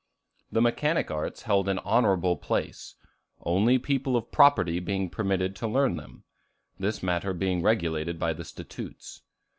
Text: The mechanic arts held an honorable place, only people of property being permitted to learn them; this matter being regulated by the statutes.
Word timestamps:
The 0.51 0.63
mechanic 0.63 1.11
arts 1.11 1.43
held 1.43 1.69
an 1.69 1.77
honorable 1.77 2.35
place, 2.35 2.95
only 3.41 3.77
people 3.77 4.17
of 4.17 4.31
property 4.31 4.79
being 4.79 5.11
permitted 5.11 5.55
to 5.57 5.67
learn 5.67 5.95
them; 5.95 6.23
this 6.79 7.03
matter 7.03 7.35
being 7.35 7.61
regulated 7.61 8.17
by 8.17 8.33
the 8.33 8.43
statutes. 8.43 9.21